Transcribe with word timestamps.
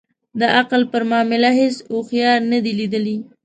د 0.39 0.41
عقل 0.59 0.81
پر 0.91 1.01
معامله 1.09 1.49
هیڅ 1.59 1.75
اوښیار 1.93 2.39
نه 2.51 2.59
دی 2.63 2.71
لېدلی. 2.79 3.17